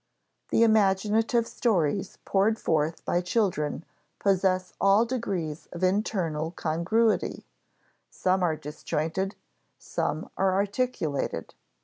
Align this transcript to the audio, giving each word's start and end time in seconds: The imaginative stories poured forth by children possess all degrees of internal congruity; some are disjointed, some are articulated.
The 0.49 0.63
imaginative 0.63 1.45
stories 1.45 2.17
poured 2.25 2.57
forth 2.57 3.05
by 3.05 3.21
children 3.21 3.85
possess 4.17 4.73
all 4.81 5.05
degrees 5.05 5.67
of 5.71 5.83
internal 5.83 6.49
congruity; 6.49 7.45
some 8.09 8.41
are 8.41 8.55
disjointed, 8.55 9.35
some 9.77 10.31
are 10.37 10.55
articulated. 10.55 11.53